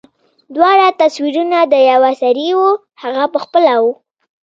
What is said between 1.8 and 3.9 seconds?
يوه سړي وو هغه پخپله و.